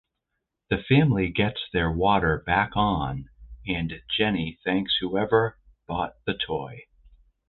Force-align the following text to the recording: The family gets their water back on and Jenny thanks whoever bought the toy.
The 0.71 0.79
family 0.79 1.29
gets 1.29 1.69
their 1.71 1.91
water 1.91 2.41
back 2.43 2.71
on 2.75 3.29
and 3.67 4.01
Jenny 4.09 4.57
thanks 4.65 4.95
whoever 4.99 5.59
bought 5.87 6.15
the 6.25 6.33
toy. 6.33 6.85